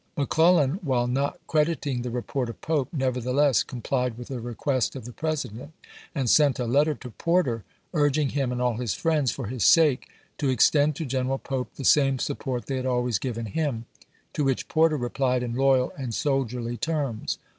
[0.17, 5.05] McClellan, while not crediting the report of Pope, nevertheless com plied with the request of
[5.05, 5.73] the President,
[6.15, 10.07] and sent a letter to Porter urging him and all his friends, for his sake,
[10.39, 13.85] to extend to G eneral Pope the same sup port they had always given him,
[14.33, 17.37] to which Porter replied in loyal and soldierly terms.